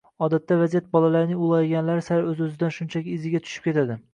[0.27, 4.01] Odatda vaziyat bolalarning ulg‘ayganlari sari o‘z-o‘zidan shunchaki iziga tushib ketadi.